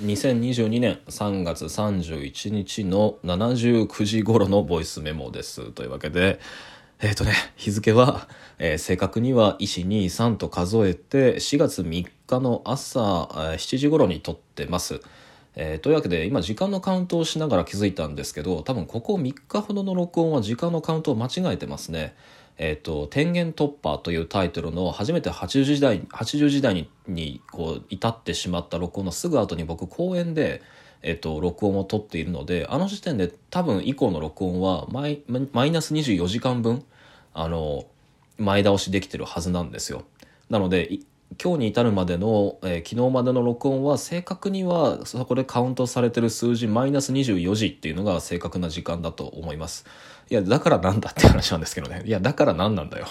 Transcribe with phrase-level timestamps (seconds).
[0.00, 6.40] 2022年3月31日の79時頃のボイスメモですというわけで
[7.00, 8.26] えっ、ー、とね日付は、
[8.58, 15.00] えー、正確には123と数えて4月3日の朝、7時頃に撮ってます
[15.54, 22.14] えー、というわけで今時間のカウントをしながら気づいたんですけど多分ここ3日ほどの録音は時間のカウントを間違えてますね。
[22.58, 30.62] えっ、と、天元突破というタイトルの初めて80時代、80時代にこう至ってしまった録音のすぐ後に僕公演で、
[31.02, 35.22] えっ、と、録音を撮っているので、あの時点で多分以降の録音はマイ
[35.52, 36.84] マイナス24時間分、
[37.34, 37.84] あの、
[38.38, 40.04] 前倒しできてるはずなんですよ。
[40.48, 40.98] なので、
[41.40, 49.86] 今日に至るまでの、えー、昨日までの録音は正確にはそこでカウントされてる数字マイナス24時っていうのが正確な時間だと思います。
[50.30, 52.02] いや、だからなんだって話なんですけどね。
[52.06, 53.06] いや、だから何なんだよ。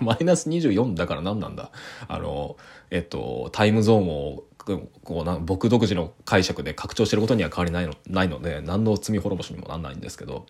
[0.00, 1.70] マイナス24だから何なんだ。
[2.08, 2.56] あの、
[2.90, 4.44] えっと、タイムゾーンを
[5.04, 10.46] こうな僕独自の解釈で拡張してることには変わりないのないので何の罪滅ぼしにもなんないんですけど。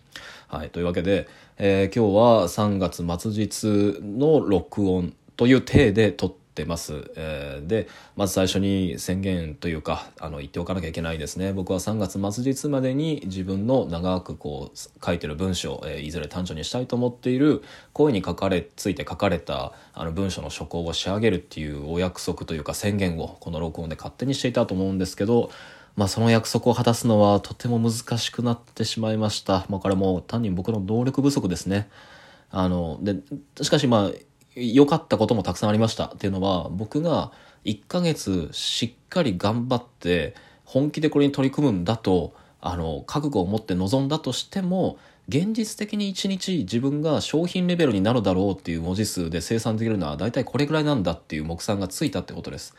[0.47, 25.51] はい、というわけで、えー、今日は3月末日の録音という体で撮ってってます、えー、でまず最初に宣言というかあの言っておかなきゃいけないですね僕は3月末日までに自分の長くこう書いてる文章、えー、いずれ短所にしたいと思っている声に書かれついて書かれたあの文章の書稿を仕上げるっていうお約束というか宣言をこの録音で勝手にしていたと思うんですけど
[25.95, 29.65] まあその約束を果たすのはとても難しくなってしまいました。
[29.67, 31.89] まあこれも単に僕の能力不足ですね。
[32.51, 33.15] あの、で、
[33.61, 34.26] しかしまあ
[34.57, 37.31] 良かったこともたくさんありましたっていうのは僕が
[37.65, 52.75] 1ヶ月しっかり頑張って本気でこれに取り組むんだとあの覚悟を持って臨んだとしても現実的に1日自分が商品レベルになるだろうっていう文字数で生産できるのは大体これぐらいなんだっていう目算がついたってことです。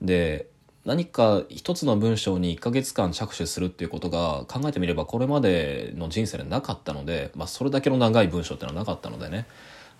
[0.00, 0.46] で
[0.84, 9.46] 何か一つの文章に1ヶ月間着手するっていうことが考えてみればこれまでの人生でなかったので、まあ、それだけの長い文章っていうのはなかったのでね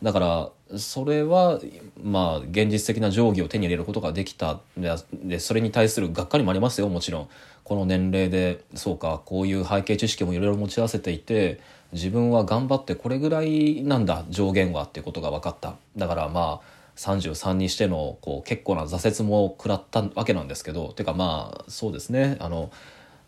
[0.02, 1.60] だからそれは
[2.02, 6.88] まあ現実的な定規を手に入れることができたでそれに対するがっかりもありますよ。
[6.88, 7.28] もちろん。
[7.64, 11.58] この年齢でそうかこういう背景知識もいろいろ持ち合わせていて
[11.92, 15.74] 自分は頑張ってこれぐらいなんだ上限はっていうことが分かった。
[15.96, 20.92] だからまあ33にしてのこう結構な挫折も食らったわけなんですけど。
[20.92, 22.36] てかまあそうですね。
[22.38, 22.70] あの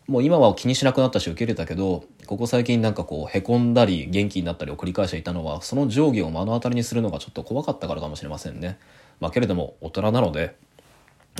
[0.07, 8.77] もう今は気にしなくなったし受け入れたけどここ最近なんかこうへこんだり元気になったりを繰り返していたのはその定規を目の当たりにするのがちょっと怖かったからかもしれませんね。
[9.19, 10.55] まあ、けれども大人なので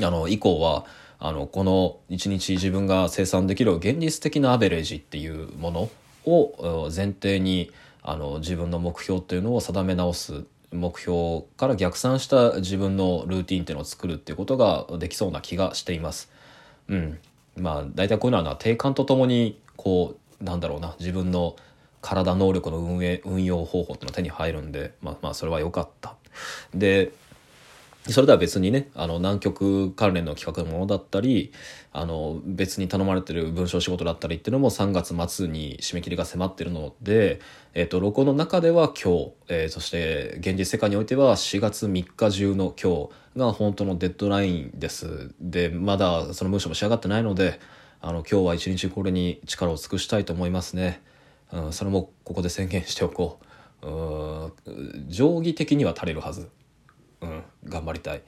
[0.01, 0.87] あの以降は
[1.19, 5.89] あのこの一日自分が生産できる現実的なアベレージっていうもの
[6.25, 7.69] を前提に
[8.01, 16.31] あの自分の目標っていうのを定め直す目標から逆算した自分のルーティンっていうのを作るっていうことができそうな気がしています。
[16.87, 17.19] うん、
[17.57, 21.55] まあ大体こういうのは定感とともにこうなんだろうな自分の
[22.01, 26.15] 体能力の運営運用方法っていうのが手に入るんでまあまあそれは良かった。
[26.73, 27.11] で
[28.07, 31.51] それでは別にね、あの、南極関連の企画のものだったり、
[31.91, 37.39] あの、別に頼まれてる文章仕事だったりっていうのも3月末に締め切りが迫ってるので、
[37.73, 45.31] えっ、と、録音の中では今日、えー、そして現実世界においては4月3日中の今日が本当のデッドラインです。
[45.39, 47.59] で、まだその文章も仕上がってないので、
[48.01, 51.01] あの、今日は一日これに力を尽くしたいと思いますね。
[51.51, 53.39] うん、それもここで宣言しておこ
[53.81, 53.87] う。
[53.87, 53.89] う
[54.71, 56.49] ん、定規的には足りるはず。
[57.21, 58.21] うん、頑張りたい。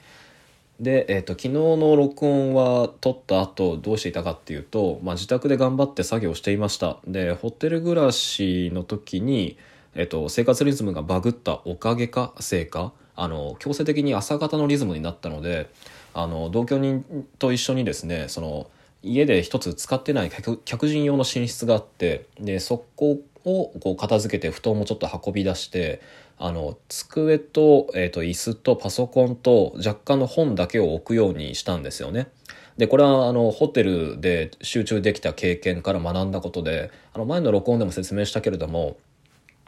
[0.81, 9.57] で、えーと、昨日の録音は撮った後どうしていたかっていうと、まあ、自宅で頑張って作業していましたでホテル暮らしの時に、
[9.93, 15.69] えーと、生活リズムがバグったおかげかせいかあの強制的に朝方のリズムになったので
[16.15, 17.05] あの同居人
[17.37, 18.67] と一緒にですねその
[19.03, 20.31] 家で一つ使ってない
[20.65, 26.01] 客人用の寝室があってでそこをこう片付けて布団もちょっと運び出して
[26.37, 32.29] あの机と,、えーと、椅子とパソコンと若干の本だけを置くようにしたんですよね。
[32.77, 38.97] でこれはあのホテルで集中できた経験から学んだことであの前の録音でも説明したけれども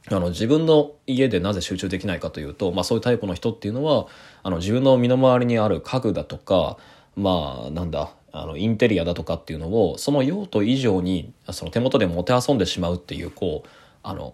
[0.09, 4.07] あの自分の家でなぜ集中できないかというと、まあ、そういうタイプの人っていうのは
[4.41, 6.77] あの自分の身の回りにある家具だとか
[7.15, 13.69] まあなんだあのインテリアだとかっていうのをその用途以上にその手元でもてあそんでしまうっていうこう
[14.01, 14.33] あの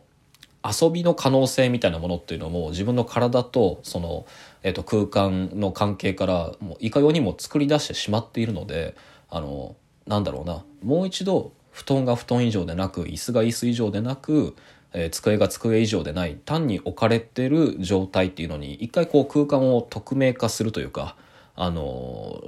[0.64, 4.26] 遊びの可能性みたいなものっていうのも自分の体とその、
[4.64, 8.96] えー、と空間の関係からもういかようにも作り出してしまっているので
[9.30, 9.76] あの
[10.08, 10.64] なんだろうな。
[10.82, 14.56] もう一度布団が布団以上でなく椅子が椅子以上でなく、
[14.94, 21.18] えー、机が机以上でない単に置かれてる状態っていうのに一回こう空間を匿名化するというか
[21.56, 22.42] あの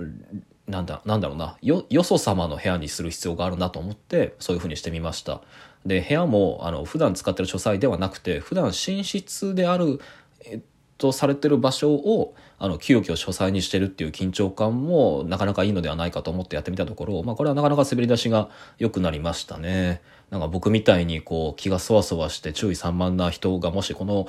[0.67, 1.57] なんだなんだろうな。
[1.61, 5.41] よよそ様の部屋にする必要があるなと思ってそういうふうにしてみました。
[5.85, 9.99] で部屋もあの普段使ってる書斎ではなくて普段寝室である、
[10.45, 10.59] えっ
[10.97, 20.01] と、されてる場所をあの急遽書斎にしてるっていう緊張感もなかなかいいのではないかと思ってやってみたところ、まあ、これはなかなか滑り出しが良くなりましたね。
[20.29, 24.27] なんか僕みたいにこう気がそわそわして注意散漫な人がもしこの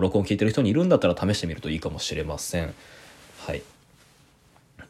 [0.00, 2.74] 録音聞いてる人にいるんだったら試してみるといいかもしれません。
[3.46, 3.62] はい。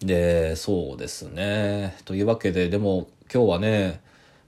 [0.06, 1.96] でそうですね。
[2.04, 4.00] というわけででも今日はね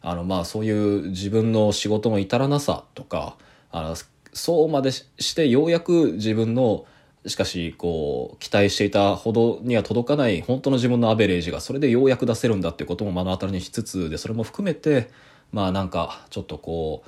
[0.02, 3.36] あのまあそういう自分の仕事の至らなさとか
[3.70, 3.96] あの
[4.32, 6.84] そうまでしてようやく自分の
[7.26, 15.10] しかしこう期待していたほどには届かない本当の自分のアベレージがそれでようやく出せるんだっていうことも目の当たりにしつつでそれも含めて
[15.52, 17.02] まあなんかちょっとこ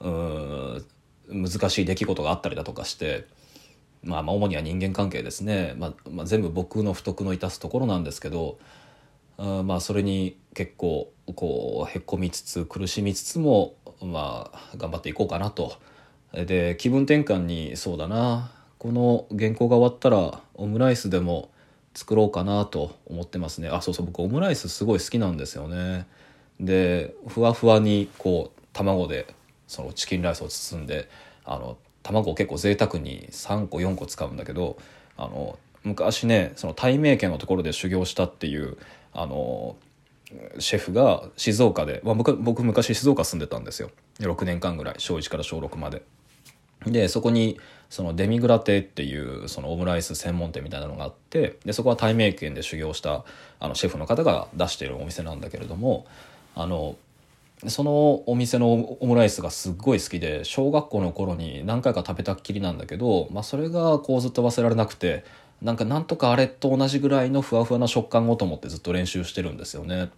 [0.00, 0.84] ううん
[1.28, 3.24] 難しい出来事があったりだとかして
[4.02, 8.58] まあ、まあ主には人間関係ですね、まあ、まあ、全部僕の不徳の致すところなんですけど
[9.38, 15.74] あまあそれに結構こうへっこみつつ苦しみつつもまあ頑張っていこうかなと。
[16.32, 18.52] で気分転換にそうだな。
[18.78, 21.50] この原稿が終わったらオムライスでも
[21.94, 23.68] 作ろうかなと思ってますね。
[23.68, 26.06] あそうそう僕オムライスすごい好きなんですよね。
[26.58, 29.26] でふわふわにこう卵で
[29.68, 31.08] そのチキンライスを包んで
[31.44, 34.76] あの卵を結構贅沢に3個4個使うんだけど
[35.16, 38.76] あの昔ねその大名家のところで修行したっていう
[39.12, 39.76] あの
[40.58, 43.90] シェフが静岡で、まあ、僕昔静岡住んでたんですよ
[44.20, 46.02] 6年間ぐらい小1から小6まで。
[46.86, 47.60] でそこに
[47.90, 53.24] そのデミグラテっていうそのオムライス専門店みたいなのがあってでそこは大名県で修行した
[53.60, 56.06] あのシェフの方が出しているお店なんだけれども
[56.56, 56.96] あの
[57.68, 65.24] そのお店のオムライスがすっごい好きで小学校の頃に何回か食べたっきりなんだけど、まあ、それがこうずっと忘れられなくて
[65.60, 70.10] なんかなんとかあれと同じぐらいのふわふわな食感をと思ってずっと練習してるんですよね。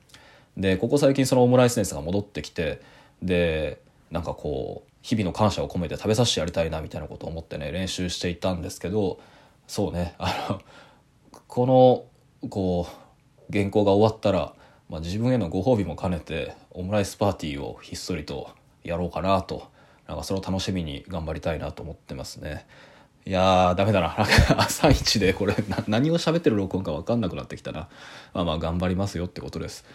[0.56, 2.80] でここ最近そのオムライス熱が戻ってきて
[3.22, 3.80] で
[4.10, 9.20] なんかこう日々の感謝を込めて食べさせてやりたいなみたいなことを思ってね練習していたんですけど
[9.66, 10.62] そうねあの
[11.46, 14.54] このこう原稿が終わったら
[14.88, 18.50] まあ、自分へのご褒美も兼ねてオムライスパーティーをひっそりと
[18.82, 19.68] やろうかなと
[20.06, 22.66] なんかそれを楽しみに頑張りたいなと思ってますね。
[23.26, 24.08] いやーダメだな。
[24.08, 24.24] なんか
[24.58, 25.54] 朝一でこれ
[25.88, 27.88] 何を喋ってる録音か分かんなくなってきたな。
[28.34, 29.86] まあまあ頑張りますよってことです。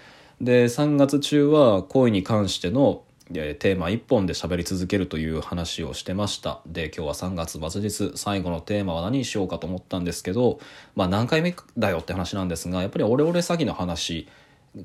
[0.42, 6.62] で3月中は恋に関してのテーマ1本で喋り続けるという話をしてました。
[6.66, 8.18] で今日は3月末日。
[8.18, 10.60] 最後のテーマは何にしようかと思ったんですけど
[10.96, 14.28] まあ何回目だよって話なんですがやっぱりオレオレ詐欺の話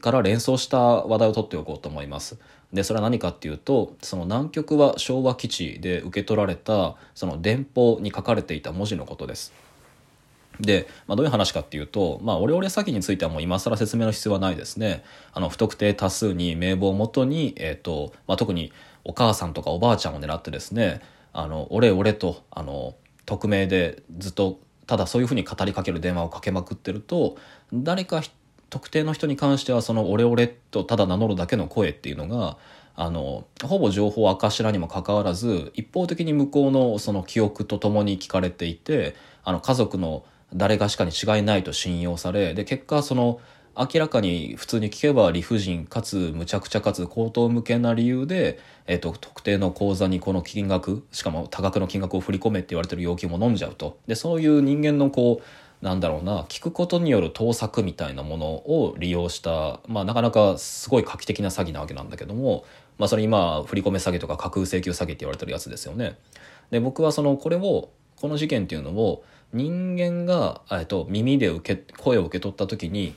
[0.01, 2.39] から連想した話題を取っておこうと思います。
[2.73, 9.53] でそれは何かっていうとその南極は昭和基地で受け取られたその電報に書かれていた文字のことです。
[10.61, 15.03] で、まあ、どういう話かっていうと、まあ、オレオレ詐欺についてはもう今更説明の必要はないですね。
[15.33, 18.73] あの、不特定多数に名簿をもとに、えっ、ー、と、まあ、特に
[19.05, 21.01] お母さんとかおばあちゃんを狙ってですね、
[21.33, 22.95] あの、俺俺と、あの、
[23.27, 27.37] 匿名でずっと、ただそういうふうに語りかける電話をかけまくってると、
[27.73, 28.23] 誰か
[28.75, 32.57] 特定の人に関してはそのオレオレとただ名乗るだけの声っていうのが
[32.97, 43.39] あのほぼ情報赤しらにもかかわらず一方的に向こうのその記憶とともに聞かれていてあの家族の誰がしかに違いないと信用されで結果その
[43.77, 53.99] 明らかに普通に聞けば理不尽かつむちゃくちゃかつ口頭無権な理由で、えっと、特定の口座にこの金額しかも多額の金額を振り込めって言われてる要求も飲んじゃうと。
[54.09, 62.65] でそういう人間のこうなんだろうな聞くことによる盗作みたいなものを利用した、まあ、なかなかすごい画期的な詐欺なわけなんだけども、
[62.97, 66.17] まあ、それ今振り込め詐欺とか架空請求詐欺って言われてるやつですよね。
[66.71, 73.15] で僕はそのこれをこの事件っていうのを人間が、えっと、耳で受け声を受け取った時に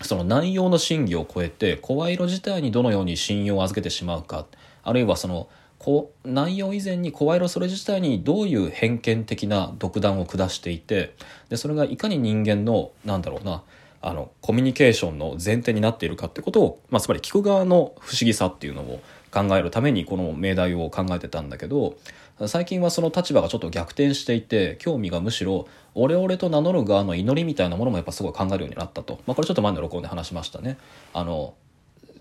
[0.00, 4.46] その内容の真偽を超えて声色自体にどのように信用を預けてしまうか
[4.82, 5.48] あるいはその
[5.84, 11.14] こ内容以前に声色それ自体にどういう偏見的な独断を下していて
[11.50, 13.62] でそれがいかに人間のなんだろうな
[14.00, 21.98] あのコミュニケーションの前提になっているかってことを、まあ、つまり聞く側の不思議さっていうのを考えるためにこの命題を考えてたんだけど
[22.46, 30.78] 最近はその立場がちょっと逆転していて興味がむしろオレオレと名乗る側の祈りみたいなものもやっぱすごい考えるようになったと、まあ、これちょっと前の録音で話しましたね。
[31.12, 31.52] あの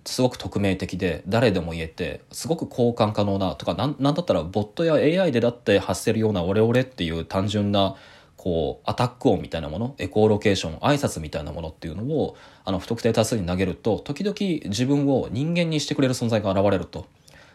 [0.06, 7.96] すごく匿名的で誰でも言えてすごく交換可能なとかなんだったらボットや AI でだって発せるようなオレオレっていう単純な
[8.36, 14.36] こうアタック音みたいなものエコーロケーション挨拶みたいなものっていうのをあの不特定多数に投げると時々
[14.70, 17.06] 自分を人間にしてくれる存在が現れると。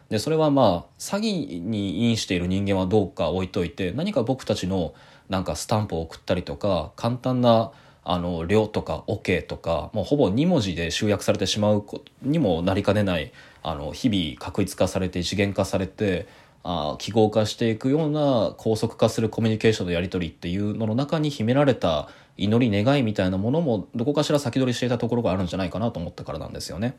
[0.08, 4.94] でそれはまあ詐欺に因している人間はどうか置いといて何か僕たちの
[5.28, 7.72] なんかスタンプを送ったりとか簡単な
[8.10, 11.84] あの、量とか OK とか、もうほぼ2文字で集約されてしまう
[12.22, 16.26] にもなりかねない、あの、日々確一化されて一元化されて、
[16.64, 26.96] あ記号化していくような高速化するコミュニケーションのやり取りっていうのの中に秘められた祈り願いみたいなものもどこかしら先取りしていたところがあるんじゃないかなと思ったからなんですよね。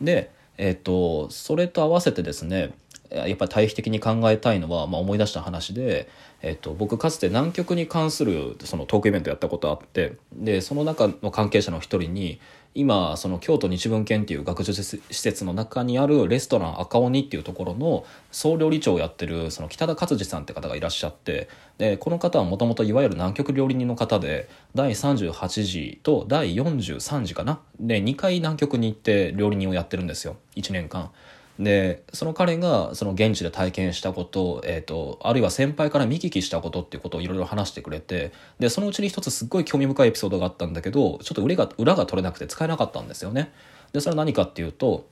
[0.00, 2.72] で、えっ、と、それと合わせてですね、
[3.14, 6.08] やっぱり対比的に考えたいのは、まあ、思い出した話で、
[6.42, 12.40] えっと、僕かつて南極に関するそのトークイベントやったことあってでその中の関係者の一人に
[12.74, 27.60] 今その京都日文研っていう学術施設の中にあるレストラン赤鬼っていうところの総料理長をやってるその北田勝次さんって方がいらっしゃってでこの方はもともといわゆる南極料理人の方で第38次と第43次かな？
[27.78, 31.12] で2回南極に行って料理人をやってるんですよ1年間。
[31.58, 43.52] でその彼がその現地で体験したこと,、えーと、あるいは先輩から見聞きしたことっていうことをいろいろ話してくれてでそのうちに一つすっごい興味深いエピソードがあったんだけどちょっと裏が裏が取れなくて使えなかったんですよね。
[43.92, 45.06] でそれは何かっていうと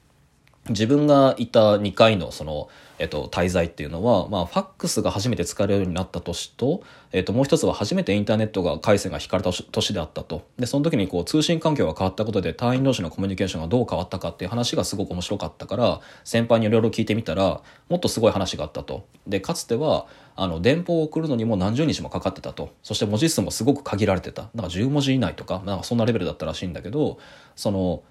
[0.69, 2.69] 自分がいた2回のその、
[3.01, 10.47] えっと、滞在っていうのは、まあ、ファックスが初めて使えるようになった年と、えっと、もう一つは初めてインターネットが回線が引かれた年であったと。
[10.59, 19.05] で、その時にこう通信環境が変わったことで隊員同士のコミュニケーションがどう変わったかっていう話がすごく面白かったから、先輩にいろいろ聞いてみたら、もっとすごい話があったと。
[19.27, 22.71] で、かつては、あの、電報を送るのにも何十日もかかってたと。
[22.85, 24.49] そして文字数もすごく限られてた。
[24.55, 27.19] なんか10文字以内とか、なんかそんなレベルだったらしいんだけど、
[27.57, 28.03] その、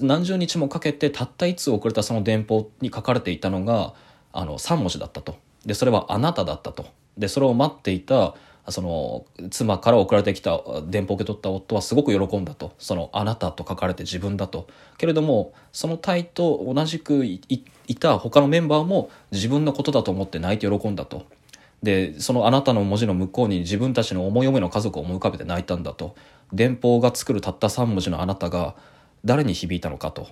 [0.00, 3.94] 何十日もかけてたった一通遅れたその電報に書かれていたのが
[4.32, 5.36] あの3文字だったと。
[5.66, 6.86] でそれは「あなた」だったと。
[7.16, 8.34] でそれを待っていた
[8.68, 12.72] その妻から送られてきた電報を受け取った夫はすごく喜んだと。
[12.78, 14.66] その「あなた」と書かれて自分だと。
[14.98, 17.40] けれどもその隊と同じくい
[17.98, 21.26] た他のメンバーも自分のことだと思って泣いて喜んだと。
[21.82, 26.14] でその「あなた」の文字の向こうに自分たちの思い思いの家族を思い浮かべて泣いたんだと。
[26.52, 28.74] 電報が作るたった3文字の「あなた」が
[29.24, 30.28] 誰に響いたのかと。